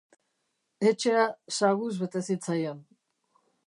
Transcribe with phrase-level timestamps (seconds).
[0.93, 1.27] Etxea
[1.59, 2.85] saguz bete zitzaion.